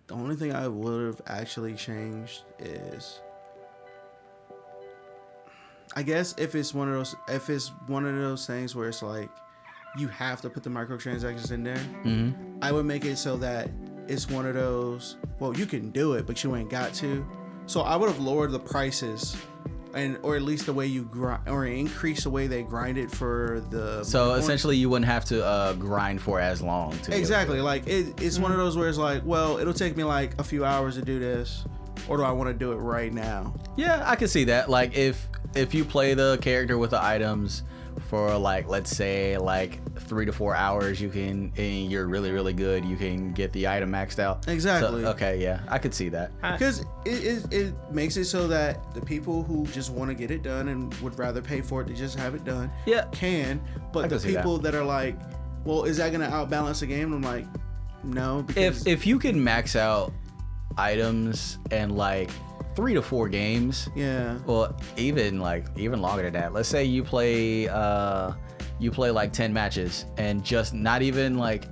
[0.08, 3.22] The only thing I would have actually changed is
[5.96, 9.02] I guess if it's one of those if it's one of those things where it's
[9.02, 9.30] like
[9.98, 12.60] you have to put the microtransactions in there, Mm-hmm.
[12.62, 13.70] I would make it so that
[14.08, 17.26] it's one of those well you can do it but you ain't got to.
[17.68, 19.36] So I would have lowered the prices
[19.94, 23.10] and or at least the way you grind or increase the way they grind it
[23.10, 26.92] for the So essentially, you wouldn't have to uh, grind for as long.
[26.92, 27.62] To be able to- Exactly.
[27.62, 30.44] Like it, it's one of those where it's like, well, it'll take me like a
[30.44, 31.64] few hours to do this,
[32.10, 33.54] or do I want to do it right now?
[33.78, 34.70] Yeah, I can see that.
[34.70, 37.64] Like if if you play the character with the items
[38.10, 42.52] for like let's say like three to four hours, you can and you're really really
[42.54, 42.84] good.
[42.84, 44.44] You can get the item maxed out.
[44.46, 45.06] So, Exactly.
[45.06, 46.32] okay, yeah, I could see that.
[46.42, 50.30] Because it, it, it makes it so that the people who just want to get
[50.30, 53.06] it done and would rather pay for it to just have it done, Yeah.
[53.14, 53.62] can.
[53.94, 54.42] But I the can see that.
[54.42, 54.76] people that.
[54.76, 55.16] are like,
[55.64, 57.14] well, is that going to outbalance the game?
[57.14, 57.46] I'm like,
[58.04, 60.12] no, because If if you can max out
[60.78, 62.30] items and like
[62.76, 66.54] three to four games, yeah, well even like even longer than that.
[66.54, 68.34] Let's say you play uh
[68.80, 71.64] you play like 10 matches and just not even like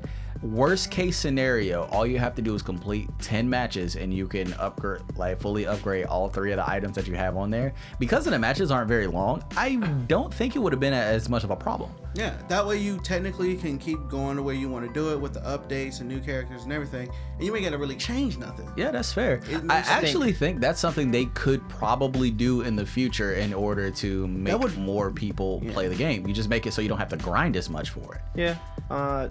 [0.43, 4.53] worst case scenario, all you have to do is complete 10 matches and you can
[4.53, 7.73] upgrade like fully upgrade all three of the items that you have on there.
[7.99, 9.75] Because the matches aren't very long, I
[10.07, 11.91] don't think it would have been as much of a problem.
[12.15, 15.19] Yeah, that way you technically can keep going the way you want to do it
[15.19, 18.37] with the updates and new characters and everything, and you ain't got to really change
[18.37, 18.69] nothing.
[18.77, 19.41] Yeah, that's fair.
[19.69, 24.27] I actually think that's something they could probably do in the future in order to
[24.27, 26.27] make would- more people play the game.
[26.27, 28.21] You just make it so you don't have to grind as much for it.
[28.35, 28.57] Yeah.
[28.91, 29.29] Uh,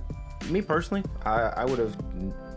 [0.51, 1.97] me personally, I, I would have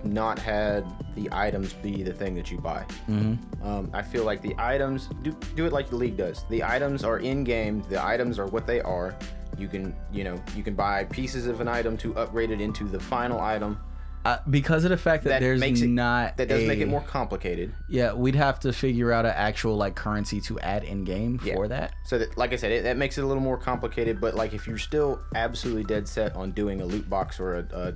[0.05, 2.85] not had the items be the thing that you buy.
[3.09, 3.67] Mm-hmm.
[3.67, 6.45] Um, I feel like the items do do it like the league does.
[6.49, 7.81] The items are in game.
[7.89, 9.15] The items are what they are.
[9.57, 12.85] You can you know you can buy pieces of an item to upgrade it into
[12.85, 13.79] the final item.
[14.25, 16.87] Uh, because of the fact that, That there's makes it not that does make it
[16.87, 17.71] more complicated.
[17.87, 21.53] Yeah, we'd have to figure out an actual like currency to add in game Yeah.
[21.53, 21.93] for that.
[22.05, 24.19] So that, like I said, it, that makes it a little more complicated.
[24.19, 27.67] But like, if you're still absolutely dead set on doing a loot box or a,
[27.71, 27.93] a,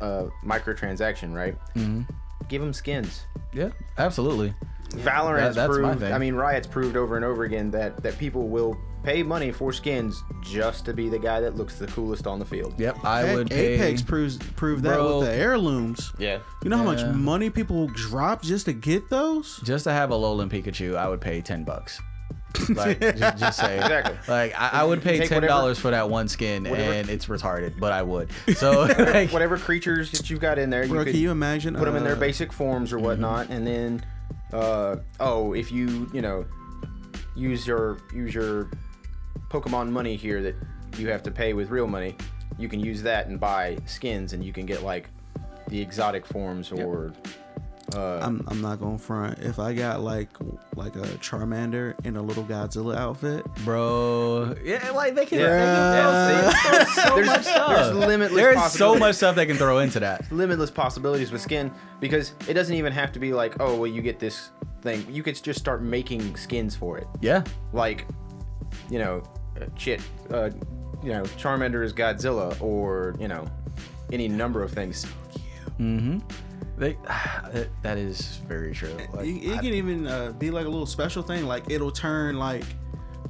[0.00, 1.58] a microtransaction, right?
[1.74, 2.02] Mm-hmm.
[2.48, 3.22] Give them skins.
[3.52, 4.54] Yeah, absolutely.
[4.96, 6.12] Valorant's That- that's my proved.
[6.12, 9.70] I mean, Riot's proved over and over again that that people will pay money for
[9.72, 12.74] skins just to be the guy that looks the coolest on the field.
[12.78, 13.74] Yep, I Heck, would pay.
[13.74, 15.18] Apex proves prove that Bro.
[15.18, 16.12] with the heirlooms.
[16.18, 16.38] Yeah.
[16.62, 19.60] You know how much money people drop just to get those?
[19.64, 22.00] just to have a Alolan Pikachu, I would pay ten bucks.
[22.68, 24.16] Like, just, just say Exactly.
[24.28, 27.80] Like, I, I would pay ten dollars for that one skin, whatever- and it's retarded,
[27.80, 28.30] but I would.
[28.54, 31.74] So, like, Whatever creatures that you've got in there, Bro, you can could you imagine?
[31.74, 34.04] put them in their uh, basic forms or whatnot, and then,
[34.54, 36.46] uh, oh, if you you know,
[37.34, 38.70] use your use your
[39.50, 40.54] Pokemon money here that
[40.96, 42.16] you have to pay with real money,
[42.56, 45.10] you can use that and buy skins, and you can get like
[45.68, 47.12] the exotic forms or.
[47.94, 49.40] Uh, I'm, I'm not going front.
[49.40, 50.30] If I got like
[50.74, 55.40] like a Charmander in a little Godzilla outfit, bro, yeah, like they can.
[55.40, 56.28] Yeah.
[56.28, 57.68] they can so There's- much stuff.
[57.76, 60.30] there's limitless There's so much stuff they can throw into that.
[60.32, 61.70] limitless possibilities with skin
[62.00, 65.06] because it doesn't even have to be like, oh, well, you get this thing.
[65.10, 67.06] You could just start making skins for it.
[67.20, 67.44] Yeah,
[67.74, 68.06] Like,
[68.90, 69.22] you know,
[69.60, 70.48] uh, shit, uh,
[71.02, 73.46] you know, Charmander is Godzilla, or you know,
[74.10, 75.06] any number of things.
[76.76, 76.96] They.
[77.52, 78.96] that- that is very true.
[79.12, 81.46] Like, it, it I- can even uh, be like a little special thing.
[81.46, 82.64] Like it'll turn like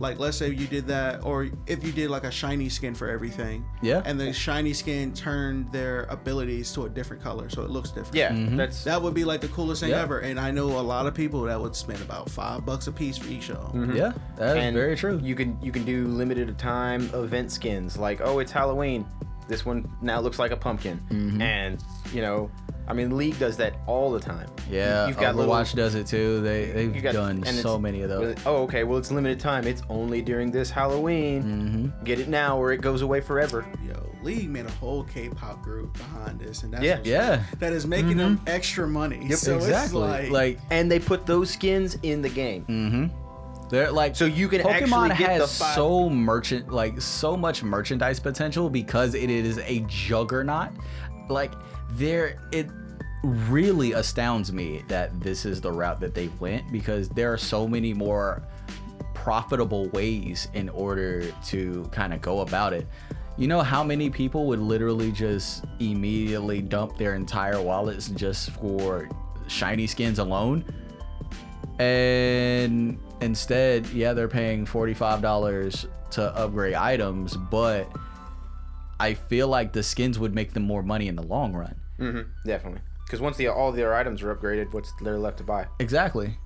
[0.00, 3.08] like let's say you did that, or if you did like a shiny skin for
[3.08, 3.64] everything.
[3.80, 4.02] Yeah.
[4.04, 8.14] And the shiny skin turned their abilities to a different color, so it looks different.
[8.16, 10.02] Yeah, that's That would be like the coolest thing Yeah.
[10.02, 12.92] ever, and I know a lot of people that would spend about five bucks a
[12.92, 13.94] piece for each of them.
[13.94, 15.20] yeah, that is and very true.
[15.22, 19.06] You can you can do limited time event skins like, oh, it's Halloween.
[19.46, 21.40] This one now looks like a pumpkin, Mm-hmm.
[21.40, 22.50] and you know,
[22.86, 24.48] I mean, League does that all the time.
[24.70, 26.40] yeah, you've got Overwatch little does it too.
[26.42, 28.36] They they've got- done and so many of those.
[28.44, 28.84] Oh, okay.
[28.84, 29.66] Well, it's limited time.
[29.66, 31.42] It's only during this Halloween.
[31.42, 32.04] Mm-hmm.
[32.04, 33.64] Get it now, or it goes away forever.
[33.86, 36.96] Yo, League made a whole K-pop group behind this, and that's Yeah.
[36.96, 37.42] what's- Yeah.
[37.60, 39.30] that is making them extra money.
[39.30, 40.02] So exactly.
[40.02, 42.64] It's like, like And they put those skins in the game.
[42.68, 43.10] Mm.
[43.70, 47.34] They're like So you can Pokemon actually get has the five- so merchant like so
[47.34, 50.68] much merchandise potential because it is a juggernaut.
[51.30, 51.52] Like
[51.96, 52.68] there it
[53.22, 57.66] really astounds me that this is the route that they went because there are so
[57.66, 58.42] many more
[59.14, 62.86] profitable ways in order to kind of go about it.
[63.38, 69.08] You know how many people would literally just immediately dump their entire wallets just for
[69.48, 70.64] shiny skins alone?
[71.78, 77.90] and instead yeah they're paying $45 to upgrade items but
[79.00, 82.28] i feel like the skins would make them more money in the long run Mm-hmm.
[82.46, 82.80] Definitely.
[83.06, 85.66] Because once the all their items are upgraded, what's there left to buy?
[85.78, 86.36] exactly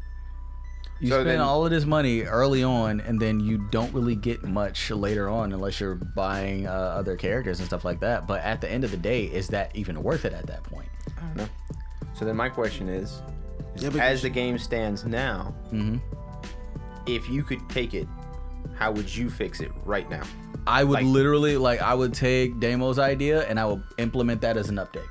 [1.01, 4.17] you So spend then- all of this money early on and then you don't really
[4.17, 8.43] get much later on unless you're buying uh, other characters and stuff like that but
[8.43, 11.21] at the end of the day is that even worth it at that point I
[11.21, 11.49] don't know.
[12.15, 13.23] So then my question is,
[13.77, 15.99] Yeah, because- as the game stands now, Mm-hmm.
[17.07, 18.09] if you could take it,
[18.75, 20.23] how would you fix it right now?
[20.67, 24.57] I would Like- literally like I would take Damo's idea and I would implement that
[24.57, 25.07] as an update.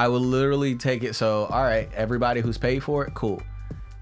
[0.00, 3.42] I would literally take it so all right, everybody who's paid for it, cool.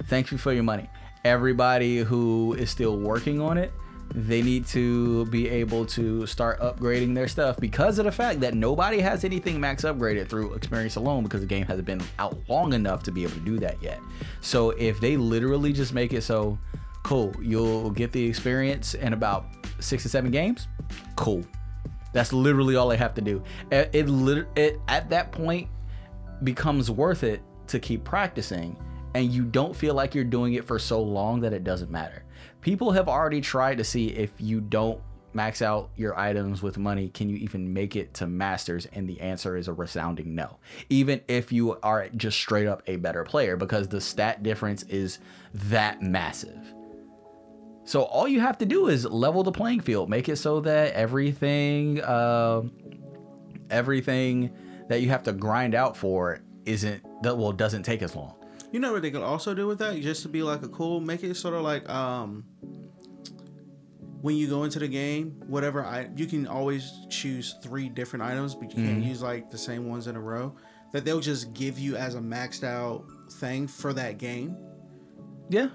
[0.04, 0.88] Thank you for your money.
[1.24, 3.72] Everybody who is still working on it,
[4.14, 8.54] they need to be able to start upgrading their stuff because of the fact that
[8.54, 12.74] nobody has anything max upgraded through experience alone because the game hasn't been out long
[12.74, 13.98] enough to be able to do that yet.
[14.40, 16.60] So if they literally just make it so
[17.02, 19.46] cool, you'll get the experience in about
[19.80, 20.68] six to seven games,
[21.16, 21.42] cool.
[22.12, 23.42] That's literally all they have to do.
[23.72, 25.68] It, it, it at that point
[26.44, 28.76] becomes worth it to keep practicing
[29.14, 32.24] and you don't feel like you're doing it for so long that it doesn't matter.
[32.60, 35.00] People have already tried to see if you don't
[35.32, 38.86] max out your items with money, can you even make it to masters?
[38.92, 40.58] And the answer is a resounding no.
[40.88, 45.18] Even if you are just straight up a better player, because the stat difference is
[45.54, 46.74] that massive.
[47.84, 50.92] So all you have to do is level the playing field, make it so that
[50.92, 52.62] everything, uh,
[53.70, 54.50] everything
[54.88, 58.34] that you have to grind out for isn't that well doesn't take as long.
[58.72, 59.98] You know what they could also do with that?
[60.00, 62.44] Just to be like a cool, make it sort of like um
[64.20, 68.54] when you go into the game, whatever I you can always choose three different items,
[68.54, 70.54] but you can't use like the same ones in a row.
[70.92, 74.56] That they'll just give you as a maxed out thing for that game.
[75.50, 75.68] Yeah.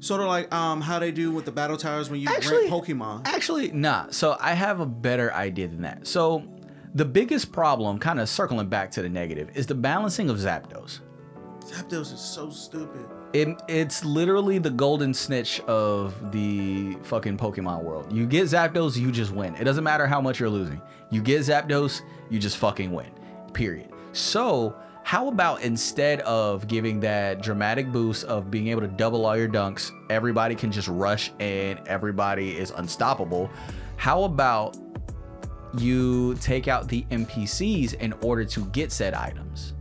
[0.00, 2.70] Sort of like um how they do with the battle towers when you Actually- rent
[2.70, 3.26] Pokemon.
[3.26, 4.06] Actually, nah.
[4.10, 6.06] So I have a better idea than that.
[6.06, 6.42] So
[6.94, 11.00] the biggest problem, kind of circling back to the negative, is the balancing of Zapdos.
[11.64, 13.06] Zapdos is so stupid.
[13.32, 18.12] It, it's literally the golden snitch of the fucking Pokemon world.
[18.12, 19.54] You get Zapdos, you just win.
[19.54, 20.82] It doesn't matter how much you're losing.
[21.10, 23.10] You get Zapdos, you just fucking win.
[23.52, 23.90] Period.
[24.12, 24.74] So,
[25.04, 29.48] how about instead of giving that dramatic boost of being able to double all your
[29.48, 33.48] dunks, everybody can just rush and everybody is unstoppable?
[33.96, 34.76] How about
[35.78, 39.74] you take out the NPCs in order to get said items?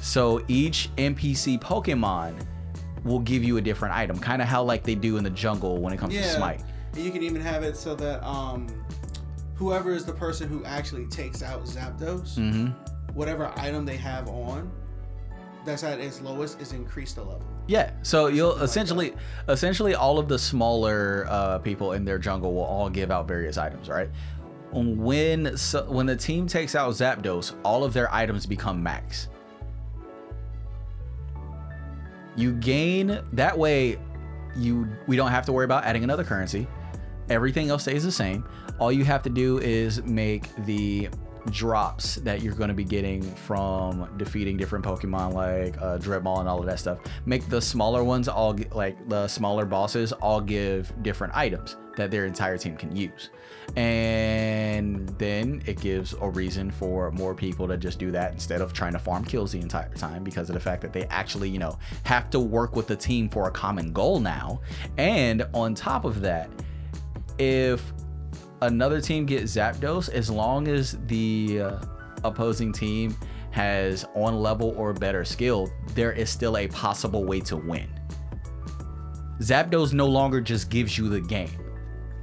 [0.00, 2.46] So each NPC Pokemon
[3.04, 5.80] will give you a different item, kind of how like they do in the jungle
[5.80, 6.62] when it comes to Smite.
[6.94, 8.66] And you can even have it so that um
[9.54, 12.70] whoever is the person who actually takes out Zapdos, hmm
[13.14, 14.70] whatever item they have on
[15.64, 17.42] that's at its lowest is increased a level.
[17.66, 19.14] Yeah, so you'll Something like essentially,
[19.48, 23.58] essentially, all of the smaller uh, people in their jungle will all give out various
[23.58, 24.08] items, right?
[24.72, 29.28] When so, when the team takes out Zapdos, all of their items become max.
[32.36, 33.98] You gain that way.
[34.56, 36.66] You we don't have to worry about adding another currency.
[37.28, 38.44] Everything else stays the same.
[38.78, 41.08] All you have to do is make the
[41.46, 46.48] drops that you're going to be getting from defeating different Pokemon like uh, Drednaw and
[46.48, 46.98] all of that stuff.
[47.26, 52.10] Make the smaller ones all gi- like the smaller bosses all give different items that
[52.10, 53.30] their entire team can use.
[53.76, 58.72] And then it gives a reason for more people to just do that instead of
[58.72, 61.58] trying to farm kills the entire time because of the fact that they actually, you
[61.58, 64.60] know, have to work with the team for a common goal now.
[64.98, 66.50] And on top of that,
[67.38, 67.92] if
[68.62, 71.78] another team gets Zapdos, as long as the uh,
[72.24, 73.16] opposing team
[73.50, 77.88] has on level or better skill, there is still a possible way to win.
[79.40, 81.50] Zapdos no longer just gives you the game.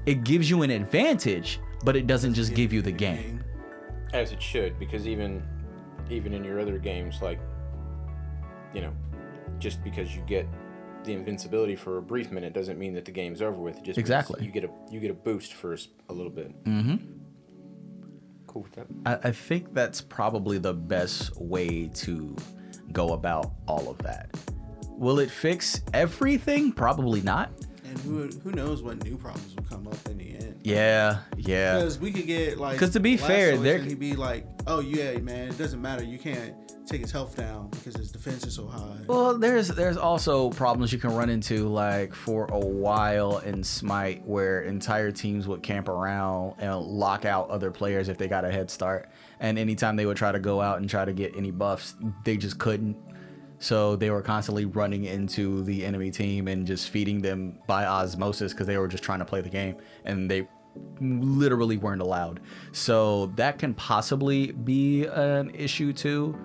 [0.06, 3.44] It gives you an advantage, but it doesn't just give you the game.
[4.14, 5.44] As it should, because even
[6.10, 7.40] even in your other games, like
[8.74, 8.94] you know,
[9.60, 10.48] just because you get
[11.08, 13.78] the invincibility for a brief minute doesn't mean that the game's over with.
[13.78, 14.46] It just Exactly.
[14.46, 15.74] you get a you get a boost for
[16.10, 16.64] a little bit.
[16.66, 16.98] Mm-hmm.
[18.46, 18.88] Cool with that.
[19.06, 22.36] I, I think that's probably the best way to
[22.92, 24.30] go about all of that.
[24.92, 26.72] Will it fix everything?
[26.72, 27.52] Probably not.
[27.86, 30.60] And who who knows what new problems will come up in the end.
[30.64, 31.78] Yeah, yeah.
[31.78, 32.74] Because we could get like.
[32.74, 36.04] Because to be fair, there and be like, "Oh yeah, man, it doesn't matter.
[36.04, 36.54] You can't
[36.88, 40.92] take his health down because his defense is so high." Well, there's there's also problems
[40.92, 45.90] you can run into like for a while in Smite where entire teams would camp
[45.90, 49.10] around and lock out other players if they got a head start.
[49.40, 52.38] And anytime they would try to go out and try to get any buffs, they
[52.38, 52.98] just couldn't.
[53.60, 58.54] So they were constantly running into the enemy team and just feeding them by osmosis
[58.54, 60.48] because they were just trying to play the game and they
[61.02, 62.40] literally weren't allowed.
[62.72, 66.38] So that can possibly be an issue too.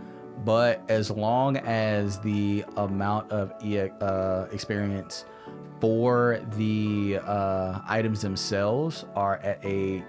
[0.44, 3.52] But as long as the amount of
[4.00, 5.24] uh, experience
[5.80, 10.04] for the uh, items themselves are at a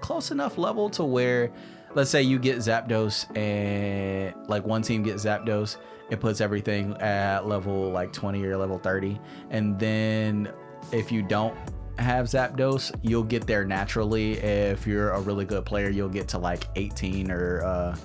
[0.00, 1.50] close enough level to where,
[1.94, 5.76] let's say you get Zapdos and like one team gets Zapdos,
[6.10, 9.20] it puts everything at level like 20 or level 30.
[9.50, 10.50] And then
[10.92, 11.56] if you don't
[11.98, 14.34] have Zapdos, you'll get there naturally.
[14.38, 17.96] If you're a really good player, you'll get to like 18 or uh,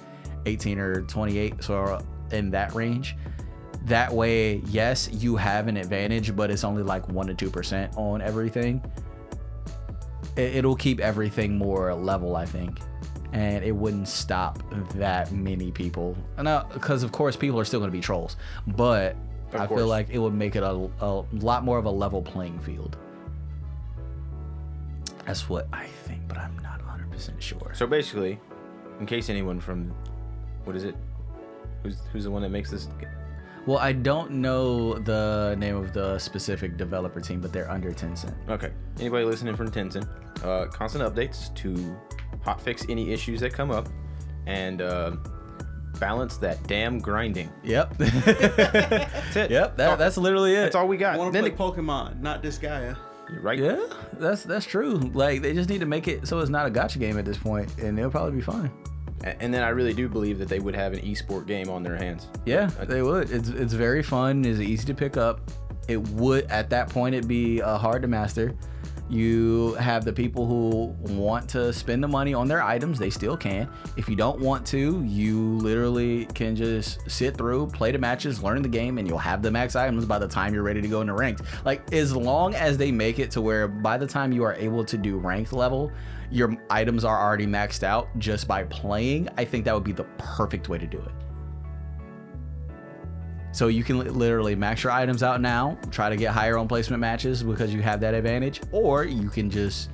[0.46, 2.02] 18 or 28, so uh,
[2.32, 3.16] in that range.
[3.86, 7.94] That way, yes, you have an advantage, but it's only like one to two percent
[7.98, 8.82] on everything.
[10.38, 12.80] It, it'll keep everything more level, I think,
[13.34, 14.64] and it wouldn't stop
[14.96, 16.16] that many people.
[16.38, 19.18] Because uh, of course people are still going to be trolls, but
[19.54, 19.80] Of I course.
[19.82, 22.96] feel like it would make it a, a lot more of a level playing field.
[25.26, 27.72] That's what I think, but I'm not 100% sure.
[27.74, 28.40] So basically,
[29.00, 29.94] in case anyone from
[30.66, 30.96] what is it?
[31.84, 32.88] Who's who's the one that makes this?
[33.66, 38.34] Well, I don't know the name of the specific developer team, but they're under Tencent.
[38.50, 38.72] Okay.
[39.00, 40.08] Anybody listening from Tencent,
[40.44, 41.74] uh, constant updates to
[42.46, 43.88] hotfix any issues that come up,
[44.48, 45.12] and uh,
[45.98, 47.50] balance that damn grinding.
[47.64, 47.98] Yep.
[47.98, 49.52] That's it.
[49.52, 49.78] yep.
[49.78, 50.62] That, that's literally it.
[50.64, 51.18] That's all we I got.
[51.20, 52.94] want to play it- Pokemon, not this guy.
[53.42, 53.58] right?
[53.60, 53.80] Yeah,
[54.20, 54.96] that's that's true.
[55.14, 57.38] Like they just need to make it so it's not a gotcha game at this
[57.38, 58.72] point, and they'll probably be fine.
[59.24, 61.96] And then I really do believe that they would have an esport game on their
[61.96, 62.28] hands.
[62.46, 63.32] Yeah, they would.
[63.32, 64.44] It's it's very fun.
[64.44, 65.40] It's easy to pick up.
[65.88, 68.56] It would at that point it'd be uh, hard to master.
[69.10, 72.98] You have the people who want to spend the money on their items.
[72.98, 73.70] They still can.
[73.98, 78.62] If you don't want to, you literally can just sit through, play the matches, learn
[78.62, 81.02] the game, and you'll have the max items by the time you're ready to go
[81.02, 81.42] into ranked.
[81.66, 84.86] Like as long as they make it to where by the time you are able
[84.86, 85.92] to do ranked level,
[86.34, 89.30] your items are already maxed out just by playing.
[89.38, 91.12] I think that would be the perfect way to do it.
[93.52, 97.02] So you can literally max your items out now, try to get higher on placement
[97.02, 99.92] matches because you have that advantage, or you can just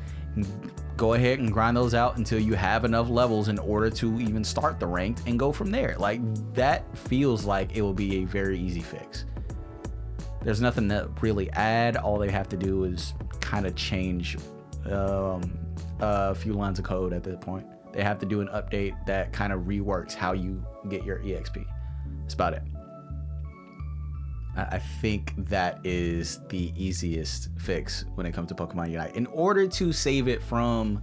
[0.95, 4.41] go ahead and grind those out until you have enough levels in order to even
[4.45, 5.97] start the ranked and go from there.
[5.99, 6.21] Like
[6.53, 9.25] that feels like it will be a very easy fix.
[10.41, 11.97] There's nothing to really add.
[11.97, 14.37] All they have to do is kind of change
[14.89, 15.51] um,
[15.99, 17.65] a few lines of code at this point.
[17.91, 21.65] They have to do an update that kind of reworks how you get your EXP.
[22.21, 22.61] That's about it.
[24.55, 29.15] I think that is the easiest fix when it comes to Pokemon Unite.
[29.15, 31.01] In order to save it from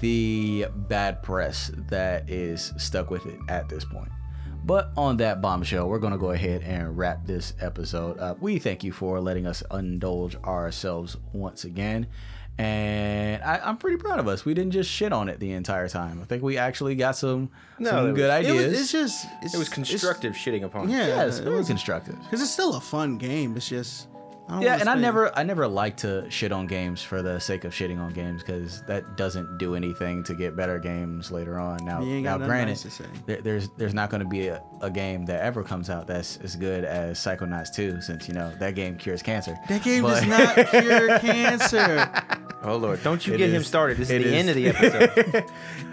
[0.00, 4.10] the bad press that is stuck with it at this point.
[4.64, 8.40] But on that bombshell, we're going to go ahead and wrap this episode up.
[8.40, 12.06] We thank you for letting us indulge ourselves once again.
[12.58, 14.44] And I, I'm pretty proud of us.
[14.44, 16.20] We didn't just shit on it the entire time.
[16.20, 18.66] I think we actually got some, No, some good was- It ideas.
[18.70, 20.88] was, it's just it's, It was it's- constructive shitting upon.
[20.88, 22.16] Yeah, yeah, it's it was- constructive.
[22.22, 23.56] Because it's still a fun game.
[23.56, 24.08] It's just
[24.46, 27.22] I don't Yeah, wanna and I never, I never like to shit on games for
[27.22, 31.30] the sake of shitting on games because that doesn't do anything to get better games
[31.30, 31.82] later on.
[31.82, 33.04] Now, You ain't now, got granted, nice to say.
[33.24, 36.36] there, there's there's not going to be a, a game that ever comes out that's
[36.42, 39.56] as good as Psychonauts 2, since you know that game cures cancer.
[39.68, 42.10] That game But- does not cure cancer.
[42.64, 43.98] Oh lord, don't you It get him started.
[43.98, 44.32] This is the is.
[44.32, 45.44] end of the episode.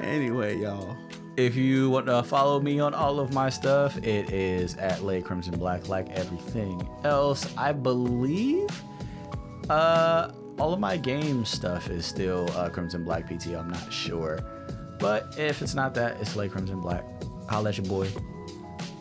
[0.01, 0.95] Anyway, y'all.
[1.37, 5.21] If you want to follow me on all of my stuff, it is at Lay
[5.21, 7.47] Crimson Black, like everything else.
[7.57, 8.69] I believe
[9.69, 13.47] uh, all of my game stuff is still uh, Crimson Black PT.
[13.55, 14.39] I'm not sure.
[14.99, 17.03] But if it's not that, it's Lay Crimson Black.
[17.49, 18.07] Holla at your boy.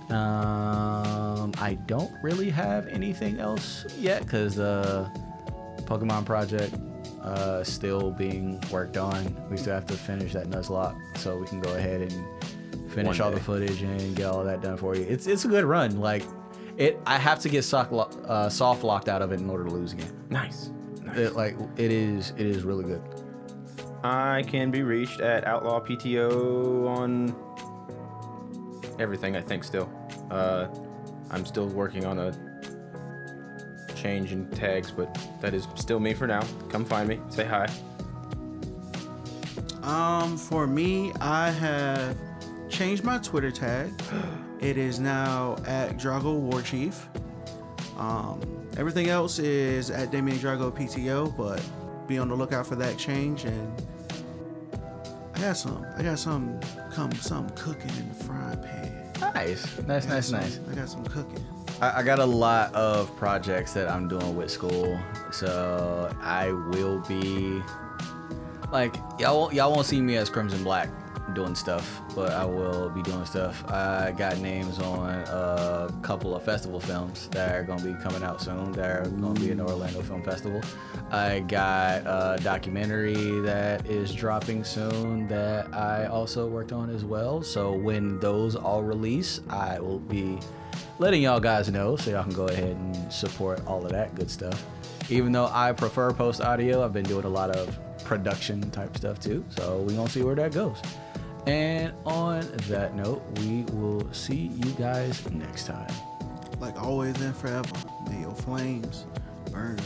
[0.09, 5.11] Um, I don't really have anything else yet because the
[5.83, 6.75] Pokemon project
[7.23, 9.37] uh, still being worked on.
[9.51, 13.31] We still have to finish that Nuzlocke so we can go ahead and finish all
[13.31, 15.07] the footage and get all that done for you.
[15.09, 16.01] It's it's a good run.
[16.01, 16.25] Like
[16.77, 19.65] it, I have to get soft, lo- uh, soft locked out of it in order
[19.65, 20.13] to lose again.
[20.31, 20.71] nice.
[21.03, 21.17] nice.
[21.19, 23.03] It, like it is it is really good.
[24.03, 27.35] I can be reached at Outlaw PTO on
[28.99, 29.37] everything.
[29.37, 29.91] I think still.
[30.31, 30.69] Uh,
[31.31, 32.33] I'm still working on a
[34.01, 36.43] change in tags, but that is still me for now.
[36.69, 37.21] Come find me.
[37.29, 37.67] Say hi.
[39.83, 42.17] Um, for me, I have
[42.69, 43.93] changed my Twitter tag.
[44.61, 47.09] It is now at Drago War Chief.
[47.97, 48.43] Um,
[48.77, 51.63] everything else is at Damien Drago PTO, but
[52.07, 53.45] be on the lookout for that change.
[53.47, 53.73] And
[55.35, 56.61] I got some, I got some,
[56.93, 59.13] come some cooking in the frying pan.
[59.35, 60.61] Nice, nice, nice, some- nice.
[60.71, 61.43] I got some cooking.
[61.81, 64.99] I, I got a lot of projects that I'm doing with school,
[65.33, 67.63] so I will be
[68.71, 69.41] like y'all.
[69.41, 70.91] Won't, y'all won't see me as Crimson Black
[71.35, 73.65] doing stuff, but I will be doing stuff.
[73.71, 78.43] I got names on a couple of festival films that are gonna be coming out
[78.43, 78.73] soon.
[78.73, 80.61] That are gonna be in the Orlando Film Festival.
[81.11, 87.43] I got a documentary that is dropping soon that I also worked on as well.
[87.43, 90.41] So when those all release, I will be
[91.01, 94.31] letting y'all guys know so y'all can go ahead and support all of that good
[94.31, 94.63] stuff.
[95.09, 99.19] Even though I prefer post audio, I've been doing a lot of production type stuff
[99.19, 99.43] too.
[99.49, 100.77] So we gonna see where that goes.
[101.47, 105.91] And on that note, we will see you guys next time.
[106.61, 107.75] Like always and forever,
[108.11, 109.07] may your flames
[109.51, 109.81] burn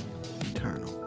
[0.51, 1.04] eternal.